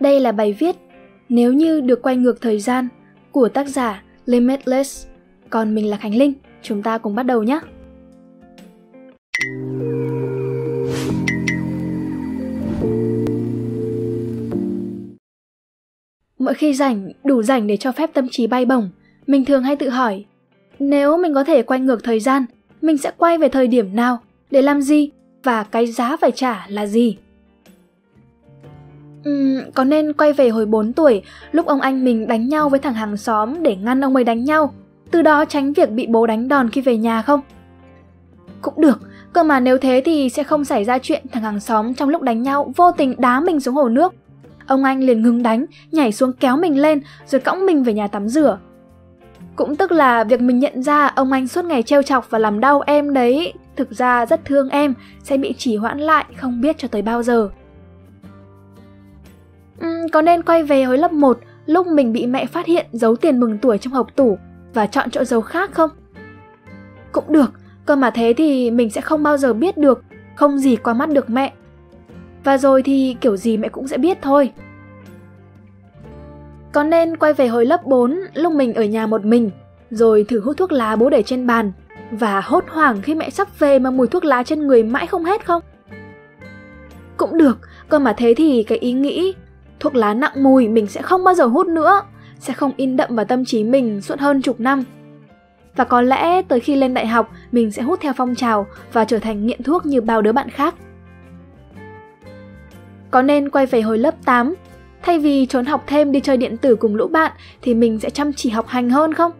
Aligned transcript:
Đây 0.00 0.20
là 0.20 0.32
bài 0.32 0.56
viết 0.58 0.76
Nếu 1.28 1.52
như 1.52 1.80
được 1.80 2.02
quay 2.02 2.16
ngược 2.16 2.40
thời 2.40 2.60
gian 2.60 2.88
của 3.32 3.48
tác 3.48 3.68
giả 3.68 4.02
Limitless. 4.26 5.06
Còn 5.50 5.74
mình 5.74 5.90
là 5.90 5.96
Khánh 5.96 6.16
Linh, 6.16 6.32
chúng 6.62 6.82
ta 6.82 6.98
cùng 6.98 7.14
bắt 7.14 7.22
đầu 7.22 7.42
nhé. 7.42 7.60
Mỗi 16.38 16.54
khi 16.54 16.74
rảnh, 16.74 17.12
đủ 17.24 17.42
rảnh 17.42 17.66
để 17.66 17.76
cho 17.76 17.92
phép 17.92 18.10
tâm 18.14 18.28
trí 18.30 18.46
bay 18.46 18.64
bổng, 18.64 18.90
mình 19.26 19.44
thường 19.44 19.62
hay 19.62 19.76
tự 19.76 19.88
hỏi, 19.88 20.24
nếu 20.78 21.18
mình 21.18 21.34
có 21.34 21.44
thể 21.44 21.62
quay 21.62 21.80
ngược 21.80 22.04
thời 22.04 22.20
gian, 22.20 22.44
mình 22.82 22.98
sẽ 22.98 23.10
quay 23.16 23.38
về 23.38 23.48
thời 23.48 23.66
điểm 23.66 23.96
nào, 23.96 24.18
để 24.50 24.62
làm 24.62 24.82
gì 24.82 25.10
và 25.44 25.64
cái 25.64 25.86
giá 25.86 26.16
phải 26.16 26.30
trả 26.30 26.66
là 26.68 26.86
gì? 26.86 27.16
Uhm, 29.28 29.70
có 29.74 29.84
nên 29.84 30.12
quay 30.12 30.32
về 30.32 30.48
hồi 30.48 30.66
4 30.66 30.92
tuổi, 30.92 31.22
lúc 31.52 31.66
ông 31.66 31.80
anh 31.80 32.04
mình 32.04 32.28
đánh 32.28 32.48
nhau 32.48 32.68
với 32.68 32.80
thằng 32.80 32.94
hàng 32.94 33.16
xóm 33.16 33.62
để 33.62 33.76
ngăn 33.76 34.04
ông 34.04 34.14
ấy 34.14 34.24
đánh 34.24 34.44
nhau, 34.44 34.74
từ 35.10 35.22
đó 35.22 35.44
tránh 35.44 35.72
việc 35.72 35.90
bị 35.90 36.06
bố 36.06 36.26
đánh 36.26 36.48
đòn 36.48 36.70
khi 36.70 36.80
về 36.80 36.96
nhà 36.96 37.22
không? 37.22 37.40
Cũng 38.60 38.74
được, 38.76 39.00
cơ 39.32 39.42
mà 39.42 39.60
nếu 39.60 39.78
thế 39.78 40.02
thì 40.04 40.28
sẽ 40.28 40.42
không 40.42 40.64
xảy 40.64 40.84
ra 40.84 40.98
chuyện 40.98 41.22
thằng 41.32 41.42
hàng 41.42 41.60
xóm 41.60 41.94
trong 41.94 42.08
lúc 42.08 42.22
đánh 42.22 42.42
nhau 42.42 42.72
vô 42.76 42.92
tình 42.92 43.14
đá 43.18 43.40
mình 43.40 43.60
xuống 43.60 43.74
hồ 43.74 43.88
nước. 43.88 44.14
Ông 44.66 44.84
anh 44.84 45.00
liền 45.04 45.22
ngừng 45.22 45.42
đánh, 45.42 45.64
nhảy 45.92 46.12
xuống 46.12 46.32
kéo 46.32 46.56
mình 46.56 46.80
lên 46.80 47.00
rồi 47.26 47.40
cõng 47.40 47.66
mình 47.66 47.82
về 47.82 47.92
nhà 47.94 48.08
tắm 48.08 48.28
rửa. 48.28 48.58
Cũng 49.56 49.76
tức 49.76 49.92
là 49.92 50.24
việc 50.24 50.40
mình 50.40 50.58
nhận 50.58 50.82
ra 50.82 51.06
ông 51.06 51.32
anh 51.32 51.48
suốt 51.48 51.64
ngày 51.64 51.82
trêu 51.82 52.02
chọc 52.02 52.30
và 52.30 52.38
làm 52.38 52.60
đau 52.60 52.82
em 52.86 53.12
đấy, 53.12 53.52
thực 53.76 53.90
ra 53.90 54.26
rất 54.26 54.44
thương 54.44 54.68
em, 54.68 54.94
sẽ 55.22 55.36
bị 55.36 55.52
trì 55.52 55.76
hoãn 55.76 55.98
lại 55.98 56.24
không 56.36 56.60
biết 56.60 56.78
cho 56.78 56.88
tới 56.88 57.02
bao 57.02 57.22
giờ. 57.22 57.48
Có 60.12 60.22
nên 60.22 60.42
quay 60.42 60.62
về 60.62 60.82
hồi 60.82 60.98
lớp 60.98 61.12
1 61.12 61.38
lúc 61.66 61.86
mình 61.86 62.12
bị 62.12 62.26
mẹ 62.26 62.46
phát 62.46 62.66
hiện 62.66 62.86
giấu 62.92 63.16
tiền 63.16 63.40
mừng 63.40 63.58
tuổi 63.58 63.78
trong 63.78 63.92
hộp 63.92 64.16
tủ 64.16 64.38
và 64.74 64.86
chọn 64.86 65.10
chỗ 65.10 65.24
giấu 65.24 65.40
khác 65.40 65.70
không? 65.72 65.90
Cũng 67.12 67.24
được, 67.28 67.52
cơ 67.86 67.96
mà 67.96 68.10
thế 68.10 68.34
thì 68.36 68.70
mình 68.70 68.90
sẽ 68.90 69.00
không 69.00 69.22
bao 69.22 69.36
giờ 69.36 69.52
biết 69.52 69.76
được, 69.76 70.04
không 70.36 70.58
gì 70.58 70.76
qua 70.76 70.94
mắt 70.94 71.08
được 71.08 71.30
mẹ. 71.30 71.52
Và 72.44 72.58
rồi 72.58 72.82
thì 72.82 73.16
kiểu 73.20 73.36
gì 73.36 73.56
mẹ 73.56 73.68
cũng 73.68 73.88
sẽ 73.88 73.98
biết 73.98 74.18
thôi. 74.22 74.52
Có 76.72 76.82
nên 76.82 77.16
quay 77.16 77.32
về 77.32 77.48
hồi 77.48 77.66
lớp 77.66 77.86
4 77.86 78.20
lúc 78.34 78.52
mình 78.52 78.74
ở 78.74 78.84
nhà 78.84 79.06
một 79.06 79.24
mình, 79.24 79.50
rồi 79.90 80.24
thử 80.28 80.40
hút 80.40 80.56
thuốc 80.56 80.72
lá 80.72 80.96
bố 80.96 81.10
để 81.10 81.22
trên 81.22 81.46
bàn 81.46 81.72
và 82.10 82.40
hốt 82.40 82.64
hoảng 82.68 83.02
khi 83.02 83.14
mẹ 83.14 83.30
sắp 83.30 83.58
về 83.58 83.78
mà 83.78 83.90
mùi 83.90 84.06
thuốc 84.06 84.24
lá 84.24 84.42
trên 84.42 84.66
người 84.66 84.82
mãi 84.82 85.06
không 85.06 85.24
hết 85.24 85.46
không? 85.46 85.62
Cũng 87.16 87.38
được, 87.38 87.58
cơ 87.88 87.98
mà 87.98 88.12
thế 88.12 88.34
thì 88.36 88.62
cái 88.62 88.78
ý 88.78 88.92
nghĩ 88.92 89.34
thuốc 89.80 89.94
lá 89.94 90.14
nặng 90.14 90.42
mùi 90.42 90.68
mình 90.68 90.86
sẽ 90.86 91.02
không 91.02 91.24
bao 91.24 91.34
giờ 91.34 91.46
hút 91.46 91.66
nữa, 91.66 92.02
sẽ 92.38 92.52
không 92.52 92.72
in 92.76 92.96
đậm 92.96 93.16
vào 93.16 93.24
tâm 93.24 93.44
trí 93.44 93.64
mình 93.64 94.00
suốt 94.00 94.18
hơn 94.18 94.42
chục 94.42 94.60
năm. 94.60 94.84
Và 95.76 95.84
có 95.84 96.00
lẽ 96.00 96.42
tới 96.42 96.60
khi 96.60 96.76
lên 96.76 96.94
đại 96.94 97.06
học 97.06 97.30
mình 97.52 97.70
sẽ 97.70 97.82
hút 97.82 98.00
theo 98.02 98.12
phong 98.16 98.34
trào 98.34 98.66
và 98.92 99.04
trở 99.04 99.18
thành 99.18 99.46
nghiện 99.46 99.62
thuốc 99.62 99.86
như 99.86 100.00
bao 100.00 100.22
đứa 100.22 100.32
bạn 100.32 100.50
khác. 100.50 100.74
Có 103.10 103.22
nên 103.22 103.48
quay 103.48 103.66
về 103.66 103.80
hồi 103.80 103.98
lớp 103.98 104.14
8, 104.24 104.54
thay 105.02 105.18
vì 105.18 105.46
trốn 105.46 105.66
học 105.66 105.84
thêm 105.86 106.12
đi 106.12 106.20
chơi 106.20 106.36
điện 106.36 106.56
tử 106.56 106.76
cùng 106.76 106.96
lũ 106.96 107.08
bạn 107.08 107.32
thì 107.62 107.74
mình 107.74 108.00
sẽ 108.00 108.10
chăm 108.10 108.32
chỉ 108.32 108.50
học 108.50 108.66
hành 108.66 108.90
hơn 108.90 109.14
không? 109.14 109.32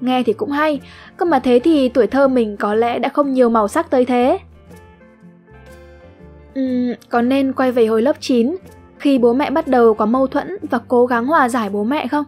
Nghe 0.00 0.22
thì 0.22 0.32
cũng 0.32 0.50
hay, 0.50 0.80
cơ 1.16 1.24
mà 1.26 1.38
thế 1.38 1.60
thì 1.64 1.88
tuổi 1.88 2.06
thơ 2.06 2.28
mình 2.28 2.56
có 2.56 2.74
lẽ 2.74 2.98
đã 2.98 3.08
không 3.08 3.32
nhiều 3.32 3.48
màu 3.48 3.68
sắc 3.68 3.90
tới 3.90 4.04
thế. 4.04 4.38
Uhm, 6.60 6.92
có 7.08 7.22
nên 7.22 7.52
quay 7.52 7.72
về 7.72 7.86
hồi 7.86 8.02
lớp 8.02 8.16
9 8.20 8.56
khi 9.04 9.18
bố 9.18 9.32
mẹ 9.32 9.50
bắt 9.50 9.68
đầu 9.68 9.94
có 9.94 10.06
mâu 10.06 10.26
thuẫn 10.26 10.56
và 10.70 10.78
cố 10.88 11.06
gắng 11.06 11.26
hòa 11.26 11.48
giải 11.48 11.70
bố 11.70 11.84
mẹ 11.84 12.06
không? 12.06 12.24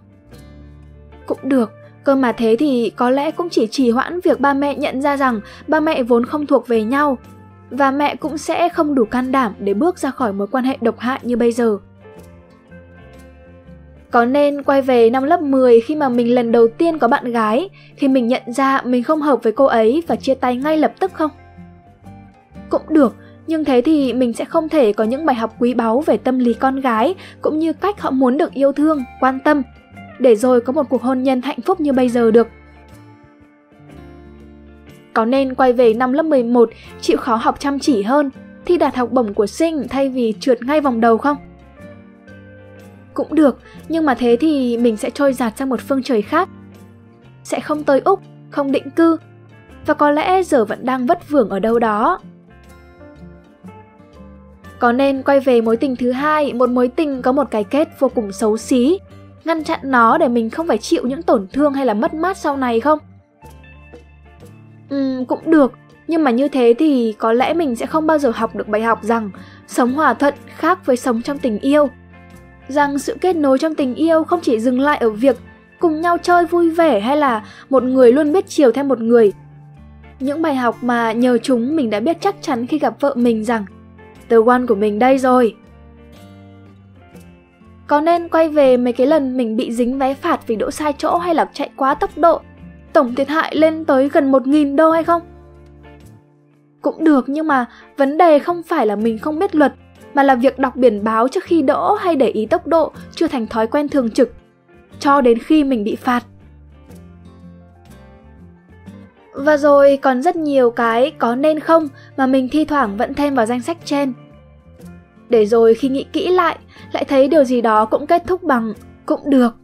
Cũng 1.26 1.38
được, 1.42 1.72
cơ 2.04 2.14
mà 2.14 2.32
thế 2.32 2.56
thì 2.58 2.92
có 2.96 3.10
lẽ 3.10 3.30
cũng 3.30 3.48
chỉ 3.50 3.66
trì 3.66 3.90
hoãn 3.90 4.20
việc 4.20 4.40
ba 4.40 4.54
mẹ 4.54 4.74
nhận 4.74 5.02
ra 5.02 5.16
rằng 5.16 5.40
ba 5.68 5.80
mẹ 5.80 6.02
vốn 6.02 6.26
không 6.26 6.46
thuộc 6.46 6.68
về 6.68 6.84
nhau 6.84 7.18
và 7.70 7.90
mẹ 7.90 8.16
cũng 8.16 8.38
sẽ 8.38 8.68
không 8.68 8.94
đủ 8.94 9.04
can 9.04 9.32
đảm 9.32 9.52
để 9.58 9.74
bước 9.74 9.98
ra 9.98 10.10
khỏi 10.10 10.32
mối 10.32 10.46
quan 10.46 10.64
hệ 10.64 10.78
độc 10.80 10.98
hại 10.98 11.20
như 11.22 11.36
bây 11.36 11.52
giờ. 11.52 11.78
Có 14.10 14.24
nên 14.24 14.62
quay 14.62 14.82
về 14.82 15.10
năm 15.10 15.22
lớp 15.22 15.40
10 15.40 15.80
khi 15.80 15.94
mà 15.94 16.08
mình 16.08 16.34
lần 16.34 16.52
đầu 16.52 16.68
tiên 16.68 16.98
có 16.98 17.08
bạn 17.08 17.32
gái, 17.32 17.68
khi 17.96 18.08
mình 18.08 18.28
nhận 18.28 18.42
ra 18.52 18.80
mình 18.84 19.02
không 19.02 19.22
hợp 19.22 19.42
với 19.42 19.52
cô 19.52 19.64
ấy 19.64 20.02
và 20.06 20.16
chia 20.16 20.34
tay 20.34 20.56
ngay 20.56 20.76
lập 20.76 20.92
tức 21.00 21.12
không? 21.14 21.30
Cũng 22.68 22.82
được, 22.88 23.16
nhưng 23.46 23.64
thế 23.64 23.82
thì 23.84 24.12
mình 24.12 24.32
sẽ 24.32 24.44
không 24.44 24.68
thể 24.68 24.92
có 24.92 25.04
những 25.04 25.26
bài 25.26 25.36
học 25.36 25.54
quý 25.58 25.74
báu 25.74 26.00
về 26.00 26.16
tâm 26.16 26.38
lý 26.38 26.54
con 26.54 26.80
gái 26.80 27.14
cũng 27.40 27.58
như 27.58 27.72
cách 27.72 28.00
họ 28.00 28.10
muốn 28.10 28.38
được 28.38 28.52
yêu 28.52 28.72
thương, 28.72 29.04
quan 29.20 29.38
tâm 29.44 29.62
để 30.18 30.36
rồi 30.36 30.60
có 30.60 30.72
một 30.72 30.88
cuộc 30.88 31.02
hôn 31.02 31.22
nhân 31.22 31.42
hạnh 31.42 31.60
phúc 31.60 31.80
như 31.80 31.92
bây 31.92 32.08
giờ 32.08 32.30
được. 32.30 32.48
Có 35.12 35.24
nên 35.24 35.54
quay 35.54 35.72
về 35.72 35.94
năm 35.94 36.12
lớp 36.12 36.22
11 36.22 36.70
chịu 37.00 37.16
khó 37.16 37.36
học 37.36 37.60
chăm 37.60 37.78
chỉ 37.78 38.02
hơn, 38.02 38.30
thi 38.64 38.78
đạt 38.78 38.96
học 38.96 39.12
bổng 39.12 39.34
của 39.34 39.46
sinh 39.46 39.88
thay 39.88 40.08
vì 40.08 40.34
trượt 40.40 40.62
ngay 40.62 40.80
vòng 40.80 41.00
đầu 41.00 41.18
không? 41.18 41.36
Cũng 43.14 43.34
được, 43.34 43.58
nhưng 43.88 44.06
mà 44.06 44.14
thế 44.14 44.36
thì 44.40 44.78
mình 44.78 44.96
sẽ 44.96 45.10
trôi 45.10 45.32
giạt 45.32 45.56
sang 45.56 45.68
một 45.68 45.80
phương 45.80 46.02
trời 46.02 46.22
khác. 46.22 46.48
Sẽ 47.44 47.60
không 47.60 47.84
tới 47.84 48.00
Úc, 48.00 48.20
không 48.50 48.72
định 48.72 48.90
cư, 48.90 49.16
và 49.86 49.94
có 49.94 50.10
lẽ 50.10 50.42
giờ 50.42 50.64
vẫn 50.64 50.86
đang 50.86 51.06
vất 51.06 51.28
vưởng 51.28 51.48
ở 51.48 51.58
đâu 51.58 51.78
đó. 51.78 52.20
Có 54.78 54.92
nên 54.92 55.22
quay 55.22 55.40
về 55.40 55.60
mối 55.60 55.76
tình 55.76 55.96
thứ 55.96 56.12
hai, 56.12 56.52
một 56.52 56.70
mối 56.70 56.88
tình 56.88 57.22
có 57.22 57.32
một 57.32 57.50
cái 57.50 57.64
kết 57.64 57.88
vô 57.98 58.08
cùng 58.08 58.32
xấu 58.32 58.56
xí, 58.56 58.98
ngăn 59.44 59.64
chặn 59.64 59.80
nó 59.82 60.18
để 60.18 60.28
mình 60.28 60.50
không 60.50 60.66
phải 60.66 60.78
chịu 60.78 61.06
những 61.06 61.22
tổn 61.22 61.46
thương 61.52 61.72
hay 61.72 61.86
là 61.86 61.94
mất 61.94 62.14
mát 62.14 62.36
sau 62.36 62.56
này 62.56 62.80
không? 62.80 62.98
Ừ, 64.90 65.24
cũng 65.28 65.40
được, 65.50 65.72
nhưng 66.08 66.24
mà 66.24 66.30
như 66.30 66.48
thế 66.48 66.74
thì 66.78 67.14
có 67.18 67.32
lẽ 67.32 67.54
mình 67.54 67.76
sẽ 67.76 67.86
không 67.86 68.06
bao 68.06 68.18
giờ 68.18 68.32
học 68.34 68.56
được 68.56 68.68
bài 68.68 68.82
học 68.82 68.98
rằng 69.02 69.30
sống 69.66 69.92
hòa 69.92 70.14
thuận 70.14 70.34
khác 70.56 70.86
với 70.86 70.96
sống 70.96 71.22
trong 71.22 71.38
tình 71.38 71.58
yêu. 71.58 71.88
Rằng 72.68 72.98
sự 72.98 73.16
kết 73.20 73.36
nối 73.36 73.58
trong 73.58 73.74
tình 73.74 73.94
yêu 73.94 74.24
không 74.24 74.40
chỉ 74.42 74.60
dừng 74.60 74.80
lại 74.80 74.98
ở 74.98 75.10
việc 75.10 75.36
cùng 75.78 76.00
nhau 76.00 76.16
chơi 76.22 76.46
vui 76.46 76.70
vẻ 76.70 77.00
hay 77.00 77.16
là 77.16 77.44
một 77.70 77.82
người 77.82 78.12
luôn 78.12 78.32
biết 78.32 78.44
chiều 78.48 78.72
theo 78.72 78.84
một 78.84 79.00
người. 79.00 79.32
Những 80.20 80.42
bài 80.42 80.56
học 80.56 80.76
mà 80.82 81.12
nhờ 81.12 81.38
chúng 81.38 81.76
mình 81.76 81.90
đã 81.90 82.00
biết 82.00 82.16
chắc 82.20 82.34
chắn 82.42 82.66
khi 82.66 82.78
gặp 82.78 83.00
vợ 83.00 83.14
mình 83.16 83.44
rằng 83.44 83.64
The 84.28 84.36
One 84.46 84.66
của 84.68 84.74
mình 84.74 84.98
đây 84.98 85.18
rồi. 85.18 85.54
Có 87.86 88.00
nên 88.00 88.28
quay 88.28 88.48
về 88.48 88.76
mấy 88.76 88.92
cái 88.92 89.06
lần 89.06 89.36
mình 89.36 89.56
bị 89.56 89.72
dính 89.72 89.98
vé 89.98 90.14
phạt 90.14 90.40
vì 90.46 90.56
đỗ 90.56 90.70
sai 90.70 90.92
chỗ 90.98 91.18
hay 91.18 91.34
là 91.34 91.50
chạy 91.52 91.70
quá 91.76 91.94
tốc 91.94 92.10
độ, 92.16 92.40
tổng 92.92 93.14
thiệt 93.14 93.28
hại 93.28 93.56
lên 93.56 93.84
tới 93.84 94.08
gần 94.08 94.32
1.000 94.32 94.76
đô 94.76 94.90
hay 94.90 95.04
không? 95.04 95.22
Cũng 96.82 97.04
được 97.04 97.28
nhưng 97.28 97.46
mà 97.46 97.66
vấn 97.96 98.18
đề 98.18 98.38
không 98.38 98.62
phải 98.62 98.86
là 98.86 98.96
mình 98.96 99.18
không 99.18 99.38
biết 99.38 99.54
luật, 99.54 99.74
mà 100.14 100.22
là 100.22 100.34
việc 100.34 100.58
đọc 100.58 100.76
biển 100.76 101.04
báo 101.04 101.28
trước 101.28 101.44
khi 101.44 101.62
đỗ 101.62 101.94
hay 101.94 102.16
để 102.16 102.28
ý 102.28 102.46
tốc 102.46 102.66
độ 102.66 102.92
chưa 103.14 103.28
thành 103.28 103.46
thói 103.46 103.66
quen 103.66 103.88
thường 103.88 104.10
trực, 104.10 104.32
cho 104.98 105.20
đến 105.20 105.38
khi 105.38 105.64
mình 105.64 105.84
bị 105.84 105.96
phạt. 105.96 106.24
Và 109.36 109.56
rồi 109.56 109.98
còn 110.02 110.22
rất 110.22 110.36
nhiều 110.36 110.70
cái 110.70 111.12
có 111.18 111.34
nên 111.34 111.60
không 111.60 111.88
mà 112.16 112.26
mình 112.26 112.48
thi 112.48 112.64
thoảng 112.64 112.96
vẫn 112.96 113.14
thêm 113.14 113.34
vào 113.34 113.46
danh 113.46 113.62
sách 113.62 113.76
trên. 113.84 114.12
Để 115.28 115.46
rồi 115.46 115.74
khi 115.74 115.88
nghĩ 115.88 116.06
kỹ 116.12 116.28
lại, 116.28 116.58
lại 116.92 117.04
thấy 117.04 117.28
điều 117.28 117.44
gì 117.44 117.60
đó 117.60 117.84
cũng 117.84 118.06
kết 118.06 118.22
thúc 118.26 118.42
bằng 118.42 118.72
cũng 119.06 119.30
được, 119.30 119.54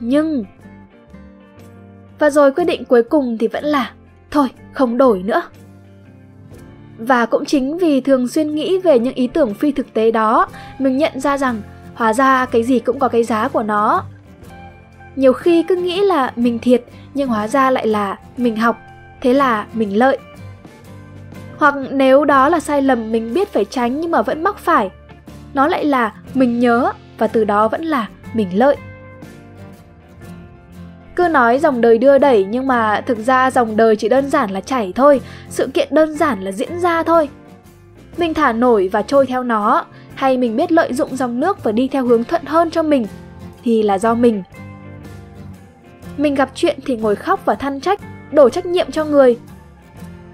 nhưng... 0.00 0.44
Và 2.18 2.30
rồi 2.30 2.52
quyết 2.52 2.64
định 2.64 2.84
cuối 2.84 3.02
cùng 3.02 3.38
thì 3.38 3.48
vẫn 3.48 3.64
là 3.64 3.90
thôi, 4.30 4.48
không 4.72 4.96
đổi 4.96 5.22
nữa. 5.22 5.42
Và 6.98 7.26
cũng 7.26 7.44
chính 7.44 7.78
vì 7.78 8.00
thường 8.00 8.28
xuyên 8.28 8.54
nghĩ 8.54 8.78
về 8.78 8.98
những 8.98 9.14
ý 9.14 9.26
tưởng 9.26 9.54
phi 9.54 9.72
thực 9.72 9.94
tế 9.94 10.10
đó, 10.10 10.48
mình 10.78 10.96
nhận 10.96 11.20
ra 11.20 11.38
rằng 11.38 11.62
hóa 11.94 12.12
ra 12.12 12.46
cái 12.46 12.62
gì 12.62 12.78
cũng 12.78 12.98
có 12.98 13.08
cái 13.08 13.24
giá 13.24 13.48
của 13.48 13.62
nó. 13.62 14.04
Nhiều 15.16 15.32
khi 15.32 15.62
cứ 15.62 15.76
nghĩ 15.76 16.00
là 16.00 16.32
mình 16.36 16.58
thiệt, 16.58 16.84
nhưng 17.14 17.28
hóa 17.28 17.48
ra 17.48 17.70
lại 17.70 17.86
là 17.86 18.18
mình 18.36 18.56
học 18.56 18.76
thế 19.24 19.34
là 19.34 19.66
mình 19.72 19.98
lợi. 19.98 20.18
Hoặc 21.56 21.74
nếu 21.90 22.24
đó 22.24 22.48
là 22.48 22.60
sai 22.60 22.82
lầm 22.82 23.12
mình 23.12 23.34
biết 23.34 23.52
phải 23.52 23.64
tránh 23.64 24.00
nhưng 24.00 24.10
mà 24.10 24.22
vẫn 24.22 24.42
mắc 24.42 24.58
phải, 24.58 24.90
nó 25.54 25.68
lại 25.68 25.84
là 25.84 26.14
mình 26.34 26.60
nhớ 26.60 26.92
và 27.18 27.26
từ 27.26 27.44
đó 27.44 27.68
vẫn 27.68 27.84
là 27.84 28.08
mình 28.34 28.58
lợi. 28.58 28.76
Cứ 31.16 31.28
nói 31.28 31.58
dòng 31.58 31.80
đời 31.80 31.98
đưa 31.98 32.18
đẩy 32.18 32.44
nhưng 32.44 32.66
mà 32.66 33.00
thực 33.06 33.18
ra 33.18 33.50
dòng 33.50 33.76
đời 33.76 33.96
chỉ 33.96 34.08
đơn 34.08 34.30
giản 34.30 34.50
là 34.50 34.60
chảy 34.60 34.92
thôi, 34.94 35.20
sự 35.48 35.68
kiện 35.74 35.88
đơn 35.90 36.14
giản 36.14 36.40
là 36.42 36.52
diễn 36.52 36.80
ra 36.80 37.02
thôi. 37.02 37.28
Mình 38.16 38.34
thả 38.34 38.52
nổi 38.52 38.88
và 38.92 39.02
trôi 39.02 39.26
theo 39.26 39.42
nó, 39.42 39.84
hay 40.14 40.36
mình 40.36 40.56
biết 40.56 40.72
lợi 40.72 40.92
dụng 40.92 41.16
dòng 41.16 41.40
nước 41.40 41.64
và 41.64 41.72
đi 41.72 41.88
theo 41.88 42.04
hướng 42.04 42.24
thuận 42.24 42.44
hơn 42.44 42.70
cho 42.70 42.82
mình, 42.82 43.06
thì 43.64 43.82
là 43.82 43.98
do 43.98 44.14
mình. 44.14 44.42
Mình 46.16 46.34
gặp 46.34 46.50
chuyện 46.54 46.78
thì 46.86 46.96
ngồi 46.96 47.16
khóc 47.16 47.40
và 47.44 47.54
than 47.54 47.80
trách, 47.80 48.00
đổ 48.32 48.48
trách 48.48 48.66
nhiệm 48.66 48.90
cho 48.90 49.04
người. 49.04 49.38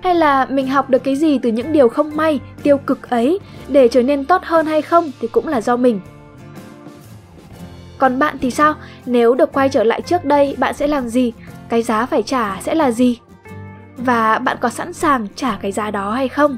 Hay 0.03 0.15
là 0.15 0.47
mình 0.47 0.69
học 0.69 0.91
được 0.91 1.05
cái 1.05 1.17
gì 1.17 1.39
từ 1.39 1.51
những 1.51 1.73
điều 1.73 1.89
không 1.89 2.17
may, 2.17 2.41
tiêu 2.63 2.79
cực 2.79 3.11
ấy 3.11 3.39
để 3.69 3.89
trở 3.89 4.03
nên 4.03 4.25
tốt 4.25 4.43
hơn 4.45 4.67
hay 4.67 4.83
không 4.83 5.11
thì 5.21 5.29
cũng 5.29 5.49
là 5.49 5.61
do 5.61 5.77
mình. 5.77 6.01
Còn 7.99 8.19
bạn 8.19 8.37
thì 8.41 8.51
sao? 8.51 8.75
Nếu 9.07 9.35
được 9.35 9.53
quay 9.53 9.69
trở 9.69 9.85
lại 9.85 10.01
trước 10.01 10.25
đây, 10.25 10.57
bạn 10.59 10.75
sẽ 10.75 10.87
làm 10.87 11.09
gì? 11.09 11.33
Cái 11.69 11.83
giá 11.83 12.07
phải 12.07 12.23
trả 12.23 12.61
sẽ 12.61 12.75
là 12.75 12.91
gì? 12.91 13.19
Và 13.97 14.39
bạn 14.39 14.57
có 14.61 14.69
sẵn 14.69 14.93
sàng 14.93 15.27
trả 15.37 15.59
cái 15.63 15.73
giá 15.73 15.91
đó 15.91 16.13
hay 16.13 16.29
không? 16.29 16.57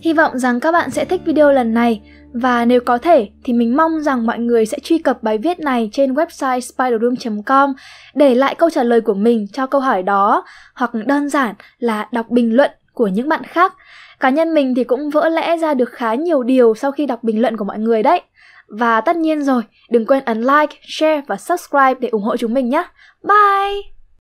Hy 0.00 0.12
vọng 0.12 0.38
rằng 0.38 0.60
các 0.60 0.72
bạn 0.72 0.90
sẽ 0.90 1.04
thích 1.04 1.20
video 1.24 1.52
lần 1.52 1.74
này 1.74 2.02
và 2.32 2.64
nếu 2.64 2.80
có 2.80 2.98
thể 2.98 3.28
thì 3.44 3.52
mình 3.52 3.76
mong 3.76 4.00
rằng 4.00 4.26
mọi 4.26 4.38
người 4.38 4.66
sẽ 4.66 4.78
truy 4.82 4.98
cập 4.98 5.22
bài 5.22 5.38
viết 5.38 5.60
này 5.60 5.90
trên 5.92 6.14
website 6.14 6.60
spiderroom.com 6.60 7.72
để 8.14 8.34
lại 8.34 8.54
câu 8.54 8.70
trả 8.70 8.82
lời 8.82 9.00
của 9.00 9.14
mình 9.14 9.46
cho 9.52 9.66
câu 9.66 9.80
hỏi 9.80 10.02
đó 10.02 10.44
hoặc 10.74 10.90
đơn 10.94 11.28
giản 11.28 11.54
là 11.78 12.08
đọc 12.12 12.28
bình 12.28 12.56
luận 12.56 12.70
của 12.92 13.06
những 13.06 13.28
bạn 13.28 13.44
khác. 13.44 13.74
Cá 14.20 14.30
nhân 14.30 14.54
mình 14.54 14.74
thì 14.74 14.84
cũng 14.84 15.10
vỡ 15.10 15.28
lẽ 15.28 15.56
ra 15.56 15.74
được 15.74 15.90
khá 15.90 16.14
nhiều 16.14 16.42
điều 16.42 16.74
sau 16.74 16.92
khi 16.92 17.06
đọc 17.06 17.24
bình 17.24 17.40
luận 17.40 17.56
của 17.56 17.64
mọi 17.64 17.78
người 17.78 18.02
đấy. 18.02 18.20
Và 18.68 19.00
tất 19.00 19.16
nhiên 19.16 19.42
rồi, 19.42 19.62
đừng 19.90 20.06
quên 20.06 20.24
ấn 20.24 20.40
like, 20.40 20.76
share 20.88 21.22
và 21.26 21.36
subscribe 21.36 21.94
để 22.00 22.08
ủng 22.08 22.22
hộ 22.22 22.36
chúng 22.36 22.54
mình 22.54 22.68
nhé. 22.68 22.84
Bye! 23.22 24.01